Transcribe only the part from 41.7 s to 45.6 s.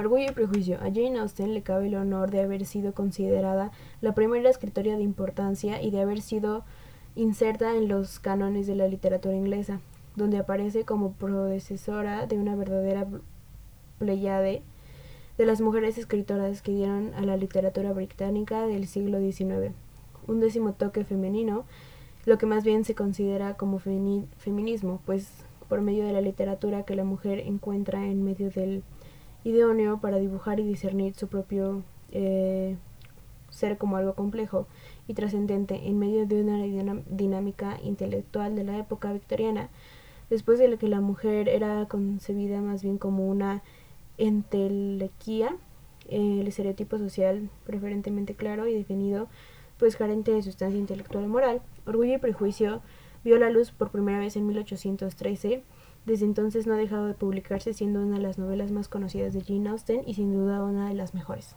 concebida más bien como una entelequía,